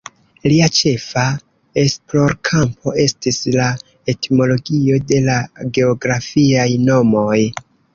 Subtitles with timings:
[0.51, 1.25] Lia ĉefa
[1.81, 3.69] esplorkampo estis la
[4.17, 5.41] etimologio de la
[5.81, 7.43] geografiaj nomoj.